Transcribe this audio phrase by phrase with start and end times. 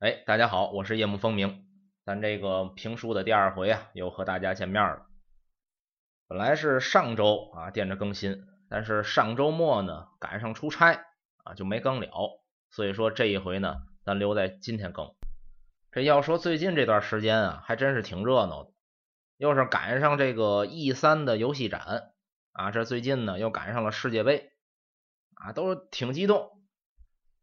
[0.00, 1.66] 哎，大家好，我是夜幕风鸣。
[2.04, 5.08] 咱这个评书的第二回啊，又和大家见面了。
[6.28, 11.04] 本来是上周啊垫着更新，但是上周末呢赶上出差
[11.42, 12.40] 啊，就没更了。
[12.70, 15.16] 所以说这一回呢，咱留在今天更。
[15.90, 18.70] 这要说最近这段时间啊，还真是挺热闹的，
[19.36, 22.12] 又是赶上这个 E 三的游戏展
[22.52, 24.52] 啊，这最近呢又赶上了世界杯
[25.34, 26.52] 啊，都挺激动。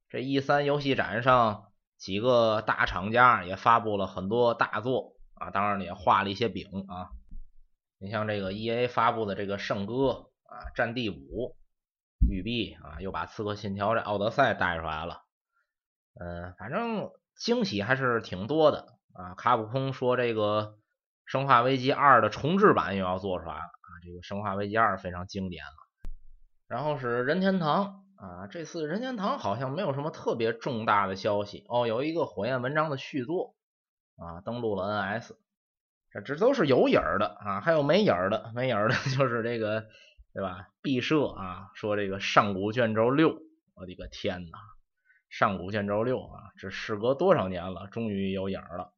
[0.07, 1.64] 这 E 三游戏展上。
[1.98, 7.10] 几个大厂家也发布了很多大作啊，当然也画了一些饼啊。
[7.97, 9.93] 你像这个 E A 发布的这个《圣歌》
[10.43, 11.55] 啊，《战地五》，
[12.29, 15.24] 育碧啊又把《刺客信条》这《奥德赛》带出来了。
[16.19, 19.33] 嗯，反正惊喜还是挺多的啊。
[19.36, 20.77] 卡普空说这个
[21.25, 25.71] 《生化危机二》的重置版又要做出来了啊，这个《生化危机二》非常经典了。
[26.68, 28.04] 然后是任天堂。
[28.18, 33.55] 啊，这次任天堂好像没有什么特别重大的消息哦，有一个火焰文章的续作
[34.17, 35.36] 啊，登陆了 NS，
[36.11, 39.88] 这这都是有影儿的啊，还有没影儿的，没影儿的 就是这个
[40.33, 40.69] 对吧？
[40.81, 43.38] 毕设啊，说这个上古卷轴六，
[43.73, 44.58] 我的个天呐，
[45.30, 48.93] 上古卷轴六啊，这事隔多少年了，终于有影儿了。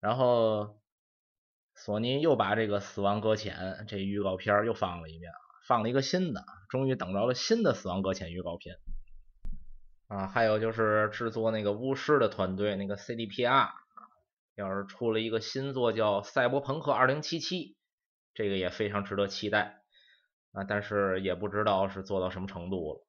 [0.00, 0.78] 然后
[1.74, 5.32] 索尼又把这个死亡搁浅这预告片又放了一遍。
[5.66, 6.44] 放了一个新的，
[6.74, 8.78] 终于等着了新的《死亡搁浅》预告片
[10.08, 10.26] 啊！
[10.26, 13.70] 还有就是制作那个巫师的团队，那个 CDPR，
[14.56, 17.22] 要是出了一个新作叫《赛博朋克2077》，
[18.34, 19.84] 这个也非常值得期待
[20.50, 20.64] 啊！
[20.64, 23.06] 但是也不知道是做到什么程度了。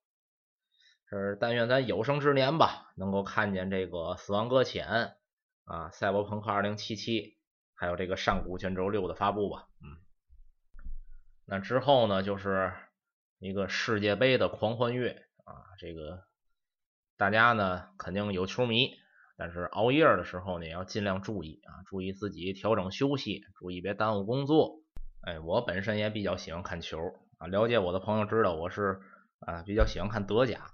[1.10, 4.88] 是但愿咱有生之年吧，能够看见这个《死亡搁浅》
[5.64, 6.96] 啊，《赛博朋克2077》，
[7.74, 9.98] 还有这个《上古卷轴六》的发布吧，嗯。
[11.48, 12.72] 那之后呢，就是
[13.40, 15.54] 一个世界杯的狂欢月啊！
[15.78, 16.24] 这个
[17.18, 18.92] 大家呢肯定有球迷，
[19.38, 24.82] 但是熬夜的时候呢要尽量注意啊，注意自己调整休息，注意别耽误工作。
[25.22, 26.98] 哎，我本身也比较喜欢看球
[27.38, 29.02] 啊，了解我的朋友知道我是
[29.40, 30.72] 啊比较喜欢看德甲。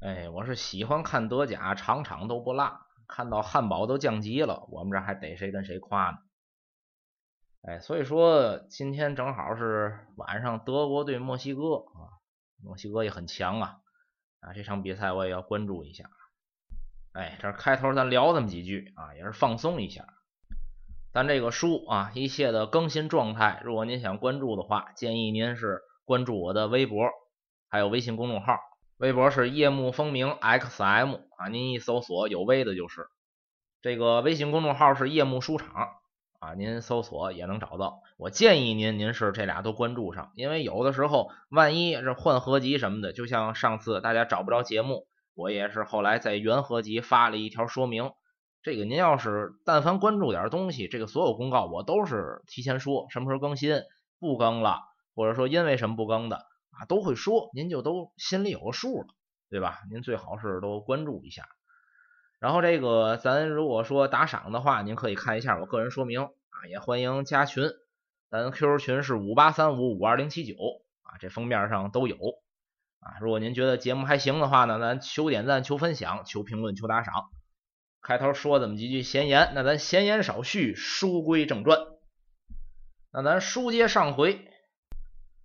[0.00, 6.18] 哎，我是喜欢看德甲，场场都不落，看到汉堡都降级了，我们这还逮谁跟谁夸呢。
[7.62, 12.16] 哎，所以说今天正好是晚上，德国对墨西哥啊，
[12.62, 13.76] 墨西哥也很强啊
[14.40, 16.08] 啊，这场比赛我也要关注一下。
[17.12, 20.06] 哎，这开头咱聊这么几句啊，也是放松一下。
[21.12, 27.10] 咱这个书啊，一切的更新状态，如果您想关注的话，建议您是关注我的微博，
[27.68, 28.56] 还有微信公众号。
[28.98, 33.08] 微博是夜幕风鸣 xm 啊，您一搜索有微的就是。
[33.82, 35.88] 这个微信公众号是夜幕书场。
[36.48, 38.00] 啊，您搜索也能找到。
[38.16, 48.12] 我建议您，您是这俩都关注上，因为有的时候万一这换合集什么的，就像上次大家找不着节目，我也是后来在原合集发了一条说明。
[48.62, 53.82] 这个您要是但凡关注点东西，这个所有公告我都是提前说什么时候更新，
[54.18, 54.80] 不更了，
[55.14, 56.36] 或者说因为什么不更的
[56.70, 59.08] 啊，都会说，您就都心里有个数了，
[59.50, 59.80] 对吧？
[59.90, 61.44] 您最好是都关注一下。
[62.40, 67.70] 然后这个咱如果说打赏的话，您可以看一下我个人说明啊，也欢迎加群，
[68.30, 70.54] 咱 QQ 群是五八三五五二零七九
[71.02, 72.16] 啊，这封面上都有
[73.00, 73.18] 啊。
[73.20, 77.30] 如果您觉得节目还行的话呢，咱求点赞、求分享、求评论、求打赏。
[78.00, 81.78] 开头说这么几句闲言，那咱闲言少叙，书归正传。
[83.10, 84.48] 那咱书接上回，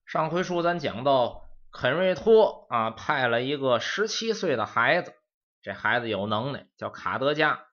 [0.05, 5.15] 上回书咱讲到肯瑞托啊，派了一个十七岁的孩子。
[5.63, 7.67] 这孩子有能耐，叫卡德加，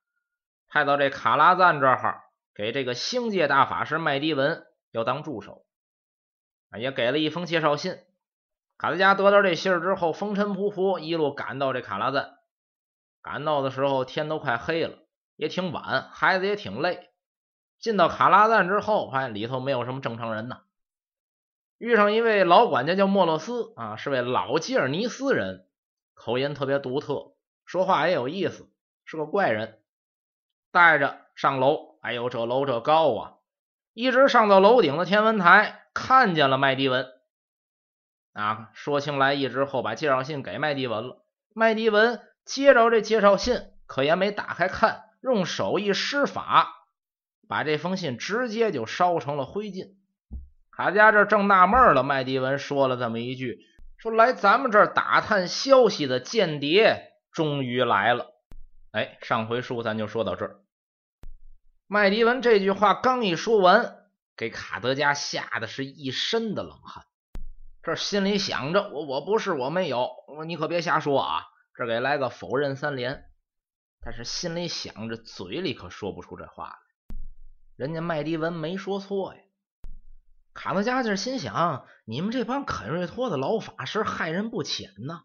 [0.68, 2.22] 派到这卡拉赞这儿，
[2.54, 5.66] 给这个星界大法师麦迪文要当助手，
[6.70, 7.98] 啊也给了一封介绍信。
[8.78, 12.38] 卡德加得到这信儿之后，风尘仆仆一路赶到这卡拉赞。
[13.22, 14.96] 赶到的时候天都快黑了，
[15.34, 17.10] 也挺晚，孩子也挺累。
[17.80, 20.60] 进到卡拉赞之后，发现里头没有什么正常人呐。
[21.76, 25.66] 遇上一位老管家叫莫洛斯啊，是位老吉尔尼斯人，
[26.14, 27.32] 口音特别独特。
[27.70, 28.68] 说话也有意思，
[29.04, 29.78] 是个怪人。
[30.72, 33.34] 带着上楼，哎呦，这楼这高啊！
[33.92, 37.06] 一直上到楼顶的天文台，看见了麦迪文。
[38.32, 41.24] 啊，说清来意之后，把介绍信给麦迪文了。
[41.54, 46.88] 麦迪文接着这介绍信，可也没打开看，用手一施法，
[47.46, 49.92] 把这封信直接就烧成了灰烬。
[50.72, 53.60] 卡家这正纳闷了，麦迪文说了这么一句
[53.96, 58.32] ：“说来咱们这儿打探消息的间谍。”终于来了，
[58.92, 60.60] 哎，上回书咱就说到这儿。
[61.86, 63.96] 麦迪文这句话刚一说完，
[64.36, 67.04] 给卡德加吓得是一身的冷汗。
[67.82, 70.10] 这心里想着，我我不是我没有，
[70.46, 71.44] 你可别瞎说啊！
[71.74, 73.24] 这给来个否认三连。
[74.02, 76.76] 但是心里想着，嘴里可说不出这话来。
[77.76, 79.40] 人家麦迪文没说错呀。
[80.52, 85.22] 卡德加劲心想：你们这帮肯瑞托的老法师害人不浅呐！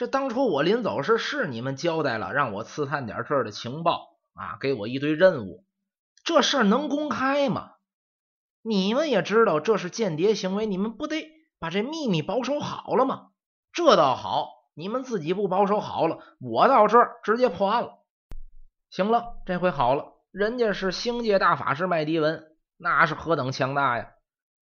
[0.00, 5.66] 这当初我临走时是你们交代了，让我刺探点这儿的情报啊，给我一堆任务。
[6.24, 7.72] 这事儿能公开吗？
[8.62, 13.26] 你们也知道这是间谍行为，你们不得把这秘密保守好了吗？
[13.74, 17.98] 这倒好，你们自己不保守好了，我到这儿直接破案了。
[18.88, 22.42] 行了，这回好了，人家是星界大法师麦迪文，
[22.78, 24.12] 那是何等强大呀！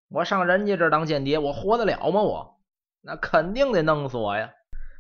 [0.09, 2.23] 我上人家这儿当间谍，我活得了吗？
[2.23, 2.61] 我
[3.03, 4.51] 那肯定得弄死我呀！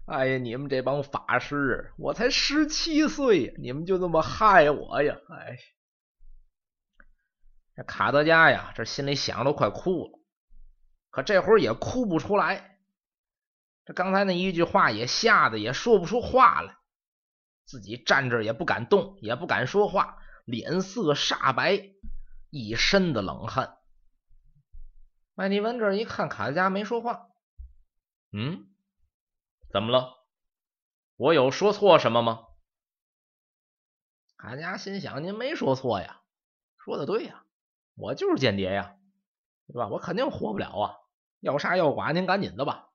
[0.08, 5.14] 哎呀，你们这帮法师，我才十七岁，你们就这么害我呀！
[5.28, 5.58] 哎，
[7.76, 10.18] 这卡德加呀，这心里想都快哭了，
[11.10, 12.78] 可这会儿也哭不出来。
[13.84, 16.78] 这刚才那一句话也吓得也说不出话来，
[17.66, 20.16] 自己站这也不敢动，也不敢说话，
[20.46, 21.90] 脸色煞白，
[22.48, 23.76] 一身的冷汗。
[25.34, 27.28] 麦迪文这一看卡德加没说话，
[28.32, 28.64] 嗯。
[29.70, 30.24] 怎么了？
[31.16, 32.46] 我有说错什么吗？
[34.36, 36.22] 卡家心想：您没说错呀，
[36.78, 37.44] 说的对呀，
[37.94, 38.96] 我就是间谍呀，
[39.66, 39.88] 对吧？
[39.88, 40.96] 我肯定活不了啊！
[41.40, 42.90] 要杀要剐，您赶紧的吧。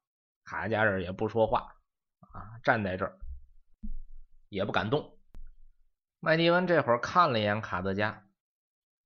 [0.45, 1.75] 卡家这也不说话
[2.19, 3.19] 啊，站在这儿
[4.49, 5.17] 也不敢动。
[6.19, 8.25] 麦迪文这会儿看了一眼卡德加，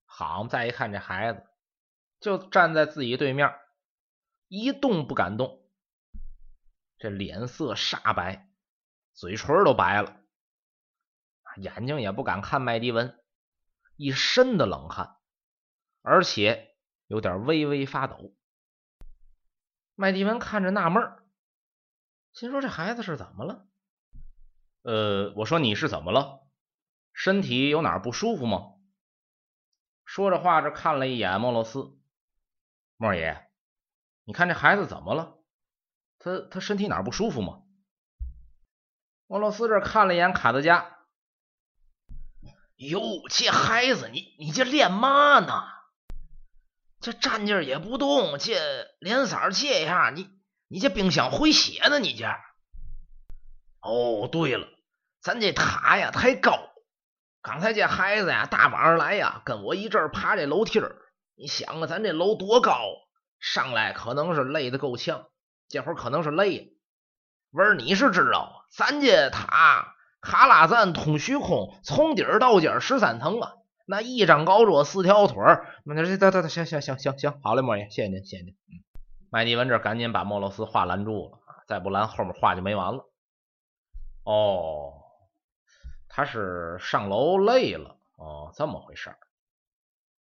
[0.05, 1.43] 好，再一看这孩子
[2.19, 3.53] 就站在自己对面，
[4.47, 5.66] 一动不敢动。
[6.99, 8.49] 这脸色煞白，
[9.13, 10.21] 嘴唇都白了，
[11.57, 13.23] 眼睛也不敢看麦迪文，
[13.95, 15.17] 一身的冷汗，
[16.01, 18.33] 而且有点微微发抖。
[19.95, 21.17] 麦迪文看着纳闷
[22.33, 23.67] 心说：“这孩子是怎么了？”
[24.83, 26.47] 呃，我说：“你是怎么了？
[27.13, 28.75] 身体有哪不舒服吗？”
[30.05, 31.99] 说着话，这看了一眼莫洛斯，
[32.95, 33.51] 莫爷，
[34.23, 35.36] 你看这孩子怎么了？
[36.27, 37.59] 他他身体哪不舒服吗？
[39.27, 40.99] 莫洛斯这看了一眼卡德加，
[42.75, 45.63] 哟，这孩子，你你这练嘛呢？
[46.99, 50.29] 这站劲也不动，这脸色这样，你
[50.67, 51.99] 你这冰箱回血呢？
[51.99, 52.25] 你这？
[53.81, 54.67] 哦，对了，
[55.21, 56.57] 咱这塔呀太高，
[57.41, 60.95] 刚才这孩子呀大晚上来呀，跟我一阵爬这楼梯儿。
[61.35, 62.81] 你想啊，咱这楼多高，
[63.39, 65.27] 上来可能是累得够呛。
[65.69, 66.65] 这会儿可能是累了，
[67.51, 73.53] 文儿你是知道，咱这塔卡拉赞通虚空，从底儿到尖十三层啊，
[73.85, 78.55] 那一张高桌四条腿儿，那这得得得行行行行行，好嘞，莫爷，谢谢您，谢谢您。
[79.29, 83.09] 麦迪文这赶紧把莫洛斯话拦住了再不拦后面话就没完了。
[84.23, 84.93] 哦，
[86.07, 89.17] 他是上楼累了，哦，这么回事儿。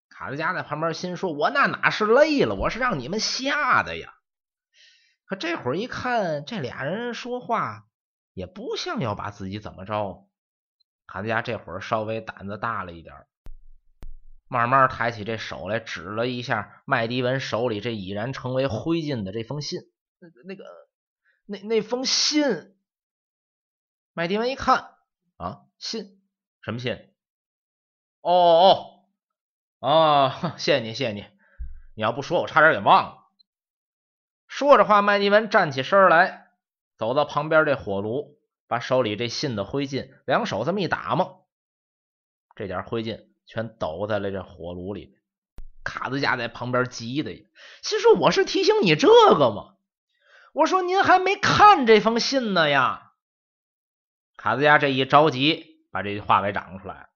[0.10, 4.14] 卡德加在旁边心说：“我那哪是累了，我是让你们吓的呀。”
[5.32, 7.88] 可这会儿一看，这俩人说话
[8.34, 10.28] 也不像要把自己怎么着。
[11.08, 13.16] 卡德加这会儿稍微胆子大了一点，
[14.50, 19.80] 慢慢抬起这手来，指了一下麦迪文手里这已然成为灰烬的这封信。
[20.20, 20.66] 那那个
[21.46, 22.76] 那那封信，
[24.12, 24.96] 麦迪文一看
[25.38, 26.22] 啊，信
[26.62, 27.10] 什么信？
[28.20, 29.06] 哦哦
[29.80, 31.26] 哦， 谢谢你，谢谢你。
[31.96, 33.21] 你要不说，我差点给忘了。
[34.52, 36.50] 说着话，麦迪文站起身来，
[36.98, 41.36] 走到旁边这火炉，把手里这信的灰烬，两手这么一打嘛，
[42.58, 45.16] 这点灰烬全抖在了这火炉里。
[45.86, 47.48] 卡子家在旁边急的，
[47.82, 49.76] 心说：“我是提醒你这个吗？
[50.52, 53.14] 我说您还没看这封信呢呀！”
[54.36, 57.08] 卡子家这一着急，把这句话给长出来。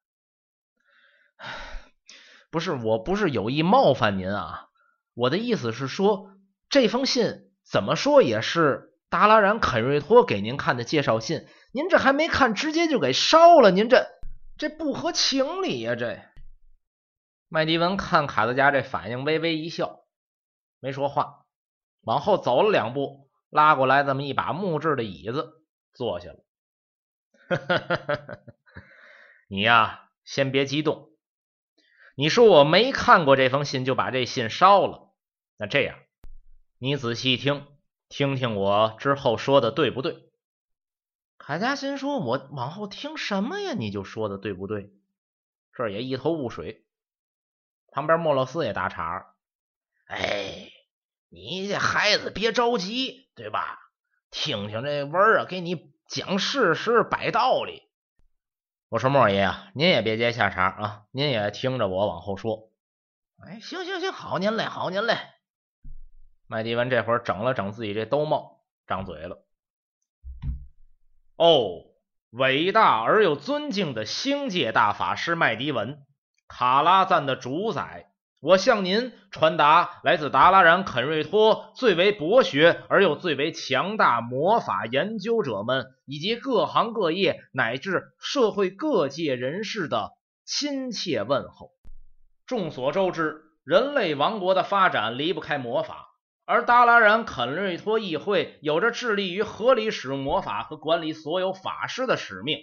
[2.50, 4.70] 不是，我不是有意冒犯您啊，
[5.14, 6.32] 我的意思是说。
[6.70, 14.08] 这封信怎么说也是达拉然肯瑞托给您看的介绍信，您这还没看，直接就给烧了，您这
[14.58, 15.96] 这不合情理呀！
[15.96, 16.20] 这
[17.48, 20.02] 麦迪文看卡德加这反应，微微一笑，
[20.80, 21.46] 没说话，
[22.02, 26.40] 往后走了两步，拉过来这么一把木质的椅子，坐下了。
[27.48, 28.38] 哈哈哈哈哈
[29.48, 31.10] 你呀，先别激动。
[32.16, 35.14] 你说我没看过这封信，就把这信烧了，
[35.58, 35.98] 那这样。
[36.86, 37.66] 你仔细听，
[38.10, 40.30] 听听我之后说的对不对？
[41.40, 43.74] 卡加心说：“我往后听什么呀？
[43.74, 44.94] 你就说的对不对？”
[45.74, 46.86] 这也一头雾水。
[47.92, 49.34] 旁边莫洛斯也打岔
[50.06, 50.70] ：“哎，
[51.30, 53.80] 你这孩子别着急，对吧？
[54.30, 57.82] 听听这文儿啊，给你讲事实、摆道理。
[58.90, 62.72] 我说莫爷啊，您也别接下茬啊，您也听着我往后说。
[63.44, 65.18] 哎，行行行，好您嘞，好您嘞。
[66.48, 69.44] 麦迪文这会儿整了整自己这兜帽，张嘴了。
[71.38, 71.84] 哦，
[72.30, 75.98] 伟大而又尊敬的星界大法师麦迪文，
[76.48, 78.12] 卡拉赞的主宰。
[78.42, 90.12] 我向您传达来自达拉然肯瑞托最为博学而又最为强大魔法研究者们，以及各行各业乃至社会各界人士的
[90.46, 91.72] 亲切问候。
[92.46, 96.10] 众所周知，人类王国的发展离不开魔法，
[96.46, 102.60] 而达拉然肯瑞托议会有着致力于合理使用魔法和管理所有法师的使命。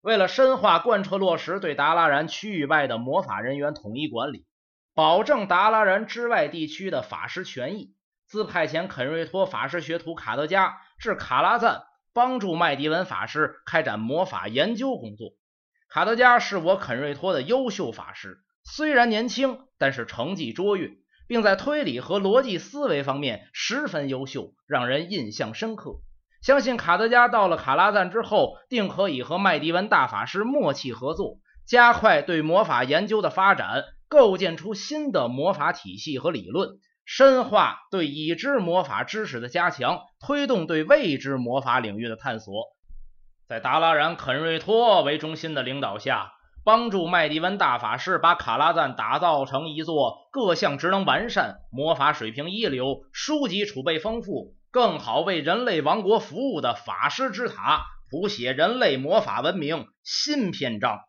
[0.00, 4.46] 为了深化贯彻落实对达拉然区域外的魔法人员统一管理。
[4.94, 7.92] 保证达拉然之外地区的法师权益，
[8.26, 11.82] 自派遣肯瑞托法师学徒卡德加至卡拉赞，
[12.14, 15.32] 帮助麦迪文法师开展魔法研究工作。
[15.90, 26.00] 卡德加是我肯瑞托的优秀法师，虽然年轻，但是成绩卓越，并在推理和逻辑思维方面十分优秀，让人印象深刻。
[26.42, 33.84] 相信卡德加到了卡拉赞之后，定可以和麦迪文大法师默契合作，加快对魔法研究的发展。
[34.08, 42.54] 构建出新的魔法体系和理论，深化对已知魔法知识的加强，推动对未知魔法领域的探索。
[43.48, 46.34] 在达拉然肯瑞托为中心的领导下，
[46.66, 61.02] 帮助麦迪文大法师把卡拉赞打造成一座各项职能完善、魔法水平一流、书籍储备丰富、更好为人类王国服务的法师之塔，谱写人类魔法文明新篇章。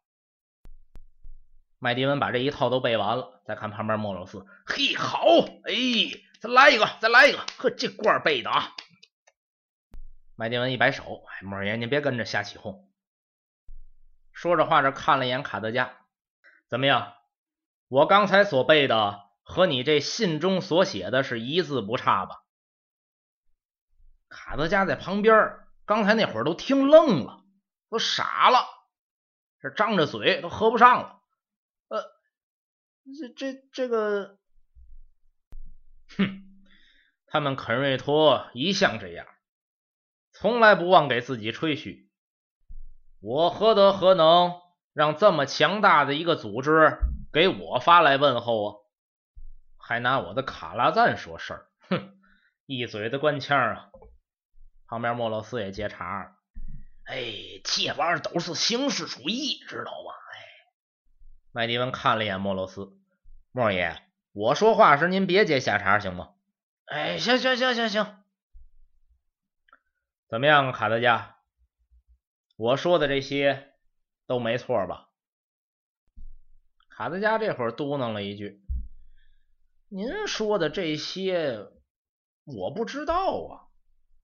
[1.79, 5.25] 麦迪文把这一套都背完了，再看旁边莫罗斯，嘿，好，
[5.63, 5.73] 哎，
[6.39, 8.73] 再来一个，再来一个，呵，这罐背的啊！
[10.35, 12.86] 麦迪文一摆手，哎，莫爷，您别跟着瞎起哄。
[14.37, 15.97] 说着话，这看了一眼卡德加，
[16.67, 17.15] 怎么样？
[17.87, 22.43] 我刚才所背的和你这信中所写的是一字不差吧？
[24.29, 27.43] 卡德加在旁边，刚才那会儿都听愣了，
[27.89, 28.59] 都傻了，
[29.59, 31.19] 这张着嘴都合不上了。
[31.87, 32.03] 呃
[33.17, 34.37] 这这这个，
[36.15, 36.43] 哼，
[37.25, 39.25] 他们肯瑞托一向这样，
[40.31, 42.06] 从来不忘给自己吹嘘。
[43.19, 44.61] 我何德何能
[44.93, 46.99] 让这么强大的一个组织
[47.33, 48.75] 给我发来问候啊？
[49.77, 52.17] 还拿我的卡拉赞说事儿，哼，
[52.65, 53.89] 一嘴的官腔啊！
[54.85, 56.35] 旁边莫洛斯也接茬，
[57.05, 57.23] 哎，
[57.63, 60.13] 这玩意儿都是形式主义，知道吗？
[61.53, 62.97] 麦迪文看了一眼莫洛斯，
[63.51, 63.97] 莫爷，
[64.33, 66.31] 我说话时您别接下茬，行吗？
[66.85, 68.23] 哎，行行行行行，
[70.29, 71.36] 怎么样，卡德加？
[72.57, 73.71] 我说的这些
[74.25, 75.09] 都没错吧？
[76.89, 78.59] 卡德加这会儿嘟囔了一句
[79.87, 81.67] ：“您说的这些
[82.43, 83.69] 我不知道啊，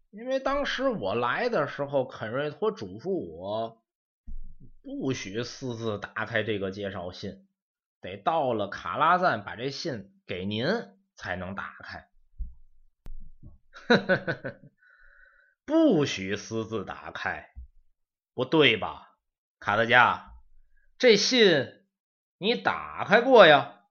[0.09, 3.83] 因为当时我来的时候，肯瑞托嘱咐我。”
[4.81, 7.47] 不许私自打开这个介绍信，
[8.01, 10.65] 得到了卡拉赞把这信给您
[11.15, 12.09] 才能打开。
[15.63, 17.52] 不许私自打开，
[18.33, 19.15] 不对吧，
[19.59, 20.33] 卡德加？
[20.97, 21.85] 这信
[22.37, 23.81] 你打开过呀？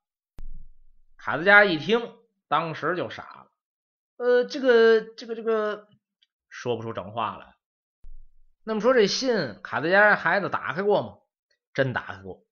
[1.17, 2.17] 卡德加一听，
[2.49, 3.53] 当时就傻了。
[4.17, 5.89] 呃，这个，这个，这个，
[6.49, 7.55] 说不出整话来。
[8.65, 11.19] 那么说这信，卡德加孩子打开过吗？
[11.75, 12.45] 真打开过。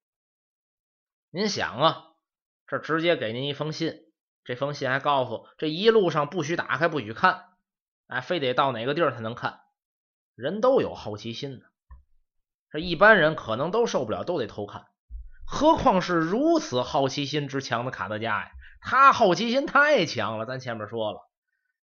[1.29, 2.13] 您想啊，
[2.67, 4.11] 这直接给您一封信，
[4.43, 7.49] 这封信还告诉这一路上不许打开，不许看，
[8.07, 9.61] 哎，非得到哪个地儿才能看。
[10.35, 11.65] 人都有好奇心呢，
[12.71, 14.87] 这一般人可能都受不了，都得偷看，
[15.45, 18.51] 何况是如此好奇心之强的卡德加呀？
[18.79, 21.29] 他好奇心太强了，咱前面说了，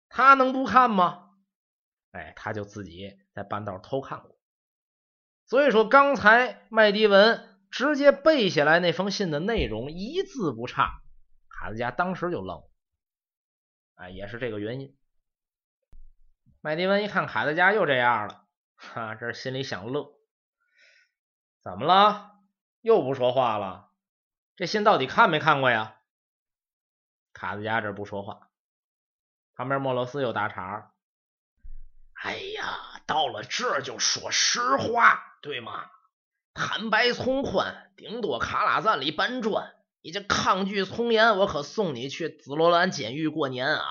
[0.10, 1.30] 他能不看吗？
[2.12, 4.38] 哎，他就自己在半道偷看过，
[5.46, 11.02] 所以说刚才麦迪文直接背下来那封信的内容一字不差，
[11.48, 12.70] 卡德加当时就愣了，
[13.96, 14.98] 哎，也是这个原因。
[16.60, 18.44] 麦迪文一看卡德加又这样了，
[18.76, 20.12] 哈，这心里想乐，
[21.64, 22.40] 怎么了？
[22.82, 23.90] 又不说话了？
[24.56, 25.98] 这信到底看没看过呀？
[27.34, 28.50] 卡德加这不说话，
[29.56, 30.92] 旁边莫罗斯又打岔。
[32.14, 35.90] 哎呀，到了这就说实话，对吗？
[36.54, 39.74] 坦白从宽，顶多卡拉赞里搬砖。
[40.02, 43.86] 你这抗拒从严，我可送你去紫罗兰监狱过年啊！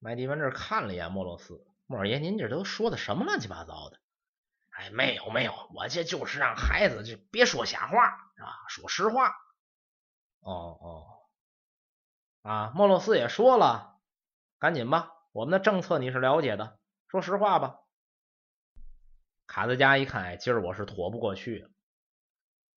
[0.00, 4.00] 麦迪文这看了一眼莫罗斯，莫二爷，您这都说的什么乱七八糟的？
[4.80, 9.28] 哎，没有没有，我这就是让孩子就别说瞎话啊，说实话。
[10.40, 11.06] 哦哦，
[12.40, 14.00] 啊，莫洛斯也说了，
[14.58, 17.80] 赶紧吧，我们的政策你是了解的，说实话吧。
[19.46, 21.70] 卡德加一看，哎，今儿我是躲不过去了。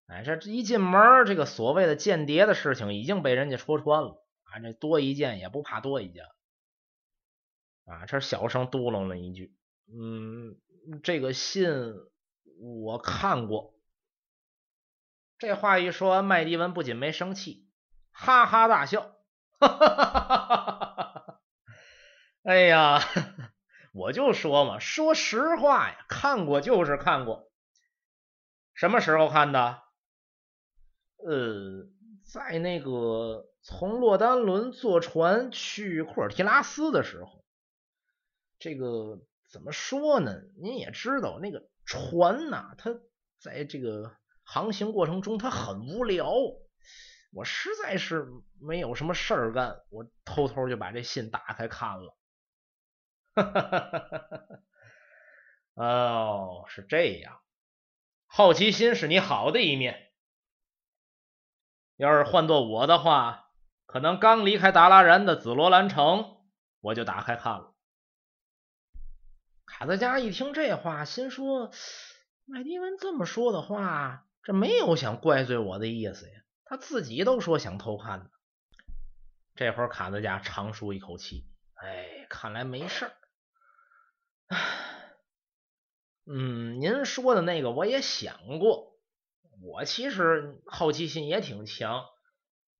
[0.06, 4.58] 哎，这一进门，这个所谓的间谍的事情已经被人家戳穿了啊！
[4.58, 6.26] 这多一件也不怕多一件
[7.86, 8.04] 啊！
[8.04, 9.56] 这小声嘟囔了一句
[9.90, 10.60] ：“嗯，
[11.02, 11.68] 这个信
[12.60, 13.74] 我看过。”
[15.38, 17.68] 这话一说完，麦迪文不仅没生气，
[18.12, 19.16] 哈哈大笑
[19.58, 21.40] ：“哈哈哈哈哈哈！
[22.44, 23.00] 哎呀，
[23.92, 27.50] 我就说嘛，说实话呀，看过就是看过。
[28.74, 29.82] 什么时候看的？”
[31.26, 31.88] 呃，
[32.32, 37.44] 在那个从洛丹伦坐船去库尔提拉斯的时候，
[38.58, 39.20] 这个
[39.54, 40.34] 怎么说呢？
[40.60, 42.90] 您也知道，那个船呐，它
[43.38, 46.28] 在这个航行过程中它很无聊，
[47.32, 48.26] 我实在是
[48.60, 52.16] 没有什么事儿干，我偷偷就把这信打开看了。
[53.36, 54.08] 哈哈哈哈
[55.76, 55.84] 哈！
[55.84, 57.40] 哦，是这样，
[58.26, 60.10] 好奇心是你好的一面。
[61.94, 63.52] 要是换做我的话，
[63.86, 66.38] 可能刚离开达拉然的紫罗兰城，
[66.80, 67.73] 我就打开看了。
[69.76, 71.72] 卡德加一听这话，心说
[72.46, 76.42] ：“麦迪文这么说的话，这没有想怪罪我的意思呀。
[76.64, 78.26] 他自己都说想偷看呢。”
[79.56, 83.12] 这会儿卡德加长舒一口气：“哎，看来没事儿。
[86.24, 88.94] 嗯，您说的那个我也想过。”
[89.60, 92.04] 我其实好奇心也挺强，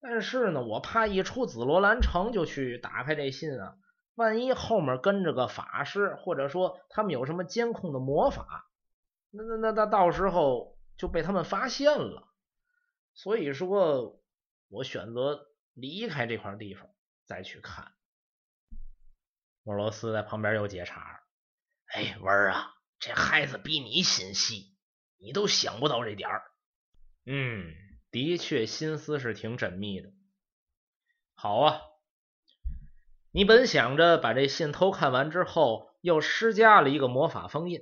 [0.01, 3.75] 但是呢，我怕一出紫罗兰城就去打开这信啊，
[4.15, 8.71] 万一后面跟着个法师，或者说他们有什么监控的魔法，
[9.31, 12.29] 那那那那到时候就被他们发现了。
[13.15, 14.21] 所以说，
[14.69, 16.89] 我选择离开这块地方
[17.25, 17.93] 再去看。
[19.63, 21.23] 莫罗斯在旁边又接茬
[21.87, 24.77] ：“哎，文儿啊，这孩子比你心细，
[25.17, 26.43] 你都想不到这点儿。”
[27.25, 27.73] 嗯，
[28.11, 30.13] 的确，心思是挺缜密的。
[31.35, 31.81] 好啊，
[33.37, 37.81] 你本想着把这信偷看完之后，又施加了一个魔法封印，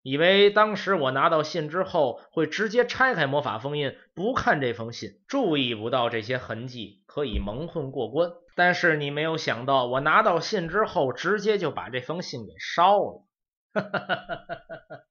[0.00, 8.30] 以为当时我拿到信之后会直接拆开魔法封印，不看这封信，注意不到这些痕迹，可以蒙混过关。
[8.54, 13.26] 但是你没有想到，我拿到信之后，直接就把这封信给烧了。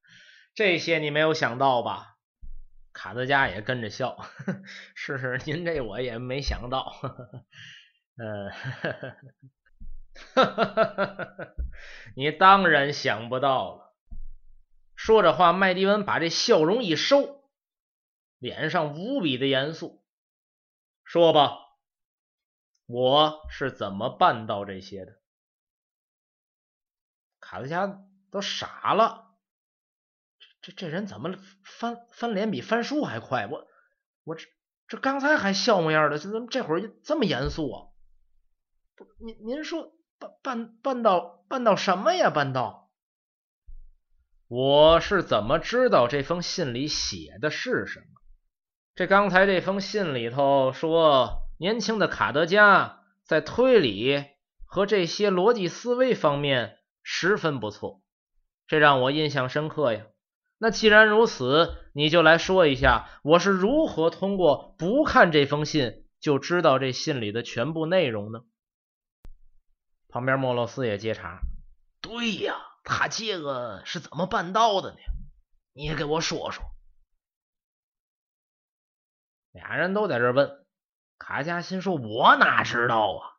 [0.55, 2.15] 这些你没有想到吧？
[2.91, 4.17] 卡德加也跟着笑，
[4.95, 6.91] 是是，您这我也没想到，
[8.15, 8.52] 嗯，
[12.15, 13.93] 你当然想不到了。
[14.95, 17.43] 说着话，麦迪文把这笑容一收，
[18.38, 20.06] 脸上无比的严肃，
[21.04, 21.58] 说吧，
[22.86, 25.19] 我是怎么办到这些的？
[27.39, 27.99] 卡德加
[28.32, 29.36] 都傻了。
[30.62, 33.47] 这这这人怎么翻翻脸比翻书还快？
[33.47, 33.67] 我
[34.23, 34.47] 我这
[34.88, 37.88] 这刚才还笑模样的，这怎么这会儿这么严肃啊？
[38.95, 42.29] 不，您您说办办办到办到什么呀？
[42.29, 42.91] 办到？
[44.47, 48.06] 我是怎么知道这封信里写的是什么？
[48.95, 54.23] 这刚才这封信里头说，年轻的卡德加在推理
[54.65, 58.03] 和这些逻辑思维方面十分不错，
[58.67, 60.06] 这让我印象深刻呀。
[60.60, 68.41] 那既然如此，你就来说一下，我是如何通过不看这封信就知道这信里的全部内容呢？
[70.13, 71.39] 旁边莫洛斯也接茬
[71.99, 74.97] ：“对呀，他这个是怎么办到的呢？
[75.73, 76.63] 你也给我说说。”
[79.52, 80.67] 俩人都在这问，
[81.17, 83.34] 卡加心说：“我哪知道啊？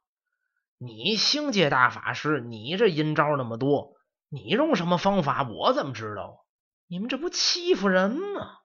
[0.79, 3.95] 你星界大法师，你这阴招那么多，
[4.29, 5.49] 你用什么方法？
[5.49, 6.45] 我怎么知道？”
[6.91, 8.59] 你们这不欺负人吗？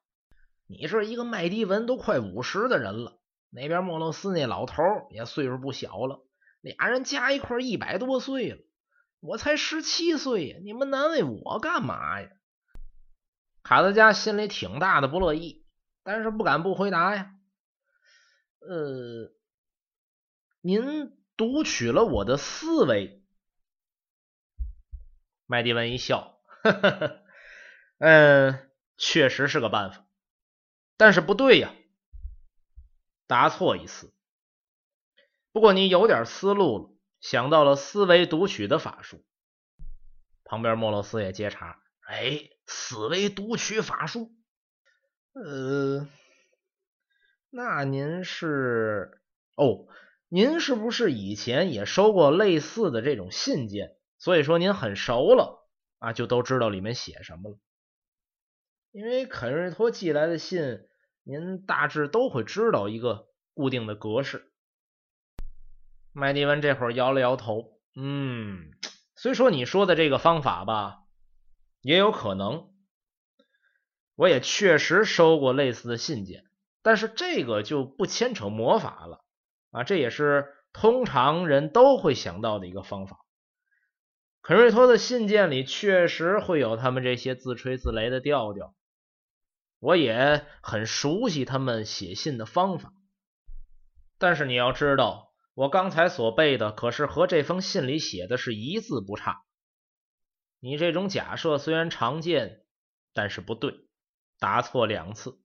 [0.65, 3.19] 你这一个麦迪文都快五十的人了，
[3.51, 6.25] 那边莫洛斯那老头也岁数不小了，
[6.61, 8.57] 俩人加一块一百多岁了，
[9.19, 10.57] 我才十七岁呀！
[10.63, 12.29] 你们难为我干嘛呀？
[13.63, 15.65] 卡德加心里挺大的不乐意，
[16.03, 17.35] 但是不敢不回答呀。
[18.59, 19.31] 呃，
[20.61, 23.23] 您读取了我的思维。
[25.45, 27.23] 麦迪文一笑，呵呵呵。
[27.99, 30.05] 嗯，确实是个办法，
[30.97, 31.73] 但是不对呀，
[33.27, 34.13] 答错一次。
[35.51, 36.89] 不过你有点思路了，
[37.21, 39.23] 想到了思维读取的法术。
[40.43, 44.31] 旁边莫洛斯也接茬：“哎，思维读取法术。
[45.33, 46.07] 呃，
[47.49, 49.21] 那您是
[49.55, 49.87] 哦，
[50.27, 53.95] 您是不是以前也收过类似的这种信件？
[54.17, 55.67] 所以说您很熟了
[55.99, 57.57] 啊，就都知道里面写什么了。
[58.91, 60.87] 因为肯瑞托寄来的信，
[61.23, 64.48] 您大致都会知道一个固定的格式。
[66.11, 68.71] 麦迪文这会儿摇了摇头，嗯，
[69.15, 71.03] 虽说你说的这个方法吧，
[71.81, 72.69] 也有可能，
[74.15, 76.43] 我也确实收过类似的信件，
[76.81, 79.23] 但是这个就不牵扯魔法了
[79.71, 83.19] 啊，这也是通常人都会想到的一个方法。
[84.41, 88.73] 肯瑞托的信件里确实会有他们这些自吹自擂的调调，
[89.79, 92.93] 我也很熟悉他们写信的方法。
[94.17, 99.43] 但是你要知道，我刚才所背的可是和这封信里写的是一字不差。
[100.59, 102.65] 你这种假设虽然常见，
[103.13, 103.87] 但是不对，
[104.39, 105.39] 答错两次。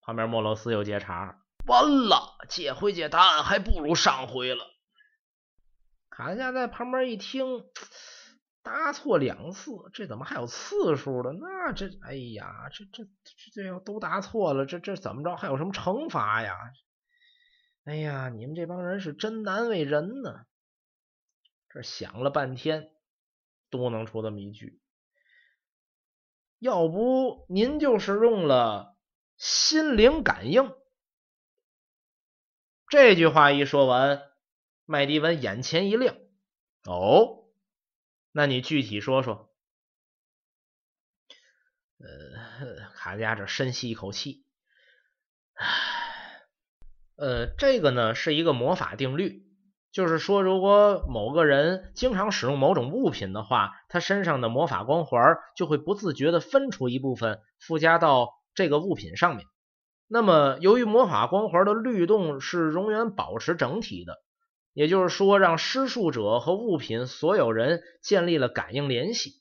[0.00, 4.66] 旁边莫罗斯又接茬：“完了，这回这答案还不如上回了。”
[6.10, 7.64] 卡加在旁边一听，
[8.62, 11.32] 答错两次，这怎么还有次数的？
[11.32, 13.08] 那这，哎呀，这这
[13.54, 15.36] 这要都答错了，这这怎么着？
[15.36, 16.56] 还有什么惩罚呀？
[17.84, 20.46] 哎呀，你们这帮人是真难为人呢！
[21.68, 22.92] 这想了半天，
[23.70, 24.80] 嘟囔出这么一句
[26.60, 28.96] ：“要不您就是用了
[29.36, 30.72] 心灵感应？”
[32.88, 34.30] 这句话一说完。
[34.84, 36.16] 麦迪文眼前一亮，
[36.84, 37.46] 哦，
[38.32, 39.54] 那你具体说说。
[41.98, 44.44] 呃，卡加这深吸一口气，
[45.54, 45.66] 唉，
[47.16, 49.42] 呃，这个呢是一个魔法定律，
[49.92, 59.46] 就是说，如果某个人经常使用某种物品的话，他身上的魔法光环就会不自觉的分出一部分附加到这个物品上面。
[60.08, 64.16] 那么，由于魔法光环的律动是永远保持整体的。
[64.74, 69.32] 也就是说，让施术者和物品所有人建立了感应联系。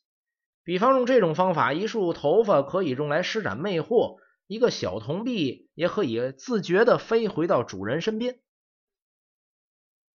[0.65, 4.17] 比方用这种方法，一束头发可以用来施展魅惑，
[4.51, 8.41] 一个小铜币也可以自觉的飞回到主人身边。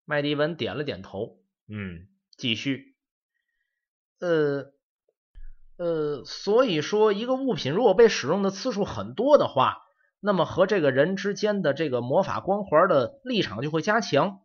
[0.05, 2.99] 麦迪文点了点头，嗯，继续。
[4.21, 4.75] 呃
[5.79, 9.79] 呃，所以说，一个物品如果被使用的次数很多的话，
[10.21, 14.43] 那么和这个人之间的这个魔法光环的立场就会加强。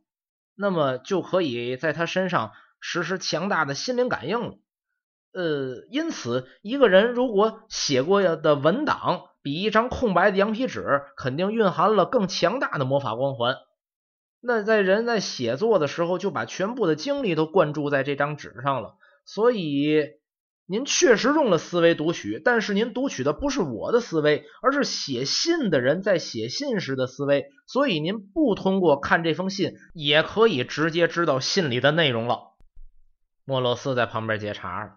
[0.56, 4.58] 那么就可以在他身上实施强大的心灵感应了。
[5.34, 13.56] 呃，因此，一个人如果写过的文档比一张空白的羊皮纸肯定蕴含了更强大的魔法光环，
[14.39, 20.20] 那在人在写作的时候就把全部的精力都灌注在这张纸上了，所以。
[20.67, 32.54] 您确实用了思维读取，但是您读取的不是我的思维，而是写信的人在写信时的思维，所以您不通过看这封信，也可以直接知道信里的内容了。
[33.44, 34.91] 莫洛斯在旁边接茬了：“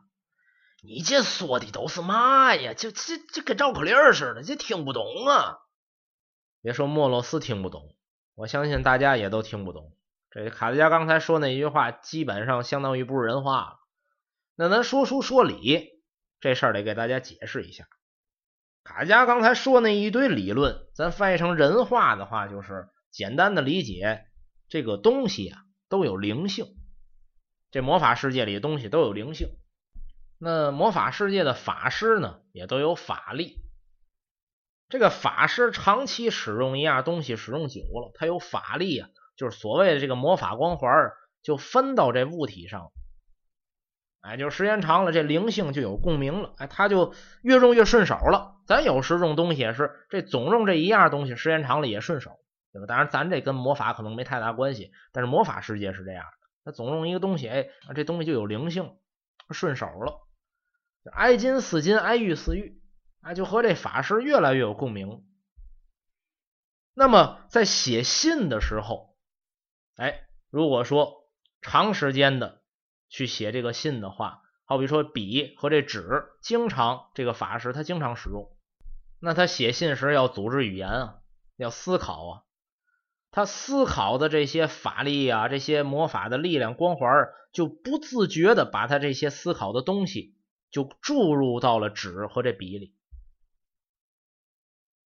[0.86, 2.74] 你这说的都是嘛呀？
[2.74, 5.60] 就这这跟绕口令似的，这听不懂啊！
[6.60, 7.96] 别说莫洛斯听不懂，
[8.34, 9.96] 我相信大家也都听不懂。
[10.30, 13.80] 这卡德加刚才说那句话，基本上相当于不是人话了。”
[14.56, 16.02] 那咱说书说理
[16.38, 17.88] 这事儿得给大家解释一下。
[18.82, 24.26] 卡加刚才说那一堆理论，咱翻译成人话的话，就是简单的理解
[24.68, 26.66] 这个东西啊都有灵性。
[27.70, 29.48] 这魔法世界里的东西都有灵性。
[30.38, 33.58] 那魔法世界的法师呢，也都有法力。
[34.88, 40.90] 这个法师长期使用一样东西，使用久了，他有法力啊，就是所谓的这个魔法光环
[41.42, 42.92] 就分到这物体上。
[44.20, 48.56] 哎，就时间长了，这灵性就有共鸣了，哎，他就越用越顺手了。
[48.66, 52.38] 咱有时用东西也是，这总用这一样东西，时间长了也顺手，
[52.72, 52.86] 对吧？
[52.86, 58.96] 当然，咱这跟魔法可能没太大关系，但是魔法世界是这样的，他总用一个东西，哎，这东西就有灵性，
[59.50, 60.23] 顺手了。
[61.12, 62.80] 挨金似金，挨玉似玉，
[63.20, 65.24] 啊，就和这法师越来越有共鸣。
[66.94, 69.16] 那么在写信的时候，
[69.96, 71.28] 哎，如果说
[71.60, 72.62] 长时间的。
[73.10, 78.50] 去写这个信的话，好比说笔和这纸，经常这个法师他经常使用。
[79.20, 81.18] 那他写信时要组织语言啊，
[81.56, 82.42] 要思考啊，
[83.30, 90.33] 他思考的这些法力啊，这些魔法的力量光环，就不自觉的把他这些思考的东西
[90.74, 92.94] 就注入到了纸和这笔里。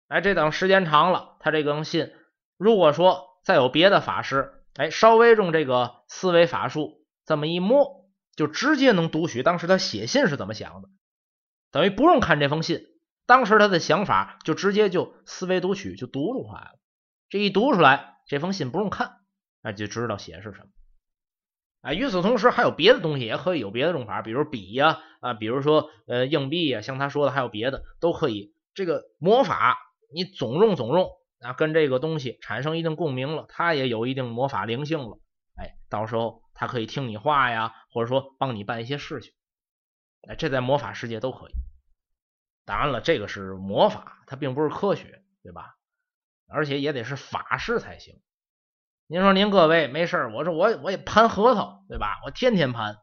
[0.08, 2.12] 哎，这等时间长了，他这封信，
[2.58, 8.08] 如果说再有别的法师，哎，稍微用这个思维法术这么一摸。
[8.38, 10.89] 就直接能读取当时他写信是怎么想的，
[11.71, 12.86] 等于不用看这封信，
[13.25, 16.80] 当时他的想法就直接就思维读取就读出来了。
[17.30, 19.21] 这一读出来，这封信不用看，
[19.63, 20.67] 那就知道写是什么。
[21.82, 28.54] 啊，与此同时还有别的东西也可以有别的用法，比如笔呀，啊，比如说呃硬币呀，像他说的还有别的都可以。
[28.74, 29.78] 这个魔法
[30.13, 31.10] 你总用总用
[31.40, 35.20] 啊，跟这个东西产生一定共鸣了，它也有一定魔法灵性了。
[35.56, 39.34] 哎，到时候它可以听你话呀，或者说帮你办一些事情。
[40.28, 41.54] 哎，这在魔法世界都可以。
[42.66, 45.76] 当然了，这个是魔法，它并不是科学，对吧？
[46.50, 48.20] 而且也得是法师才行。
[49.10, 52.20] 您说您各位没事我说我我也盘核桃，对吧？
[52.26, 52.98] 我天天盘，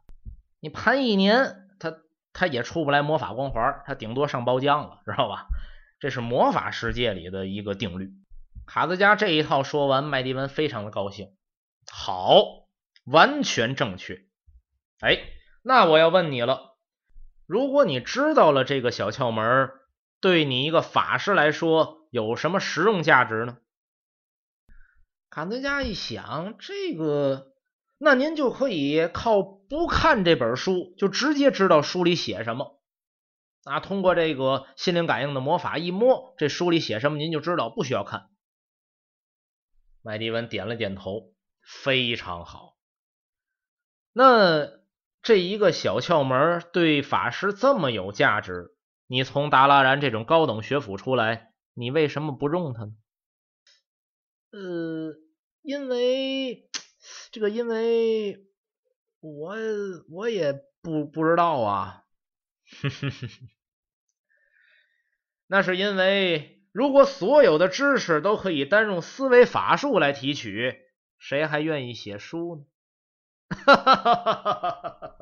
[0.61, 1.97] 你盘一年，他
[2.35, 5.47] 他也出不来魔法光环，他顶多上包浆了，知道吧？
[5.99, 8.13] 这是魔法世界里的一个定律。
[8.67, 11.29] 卡兹加这一套说完，麦迪文非常的高兴。
[11.91, 12.45] 好，
[13.07, 14.27] 完全正确。
[15.01, 15.21] 哎，
[15.63, 16.77] 那我要问你了，
[17.47, 19.71] 如果你知道了这个小窍门，
[20.21, 23.57] 对你一个法师来说有什么实用价值呢？
[25.35, 27.49] 卡德加一想，这个，
[27.99, 32.81] 那您就可以靠不看这本书，就直接知道书里写什么
[33.65, 33.81] 啊。
[33.81, 38.31] 通过这个心灵感应的魔法一摸，这书里写什么您就知道，不需要看。
[40.03, 41.33] 麦迪文点了点头，
[41.65, 42.77] 非常好。
[44.13, 44.69] 那
[45.21, 48.77] 这一个小窍门对法师这么有价值，
[49.09, 52.93] 你从达拉然这种高等学府出来，你为什么不用它呢？
[54.53, 55.24] 呃。
[55.65, 56.69] 因为
[57.33, 58.47] 这个，因为
[59.21, 59.57] 我
[60.11, 62.05] 我也不不知道啊。
[65.47, 70.83] 那是因为，如果所有的知识都可以单用思维法术来提取，
[71.19, 72.67] 谁还愿意写书呢？
[73.65, 75.17] 哈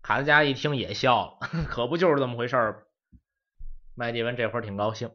[0.00, 2.82] 卡德加一听也笑了， 可不就是这么回事儿吗？
[3.96, 5.10] 麦迪文这会儿挺高兴，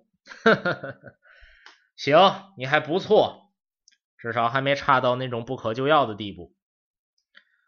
[1.95, 2.17] 行，
[2.57, 3.44] 你还不错。
[4.17, 6.55] 至少还没差到那种不可救药的地步。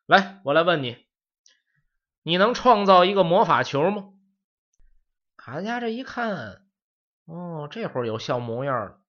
[0.06, 1.06] 来，我来问你，
[2.24, 4.14] 你能创造一个魔法球吗？
[5.36, 6.66] 卡家这一看，
[7.26, 9.02] 哦，这会儿有笑模样了。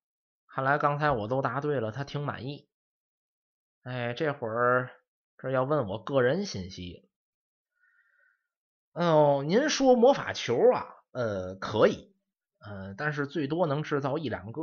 [0.46, 2.68] 看来刚才我都答对了，他挺满意。
[3.82, 4.90] 哎，这会儿
[5.38, 6.94] 这要问我个人信息
[8.92, 9.04] 了。
[9.04, 10.86] 哦，您说魔法球啊？
[11.12, 12.14] 呃，可以，
[12.58, 14.62] 呃，但是最多能制造一两个。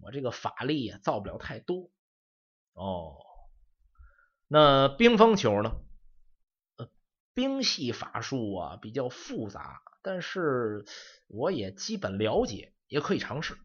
[0.00, 1.90] 我这个法力也造不了太多。
[2.76, 3.16] 哦，
[4.48, 5.80] 那冰封球呢？
[6.76, 6.90] 呃，
[7.32, 10.84] 冰系法术啊比较复杂，但是
[11.26, 13.56] 我也基本了解，也可以尝试。